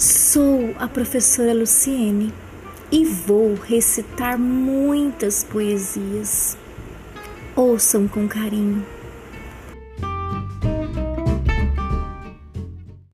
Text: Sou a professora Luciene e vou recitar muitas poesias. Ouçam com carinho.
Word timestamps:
Sou 0.00 0.74
a 0.78 0.88
professora 0.88 1.52
Luciene 1.52 2.32
e 2.90 3.04
vou 3.04 3.52
recitar 3.52 4.38
muitas 4.38 5.44
poesias. 5.44 6.56
Ouçam 7.54 8.08
com 8.08 8.26
carinho. 8.26 8.82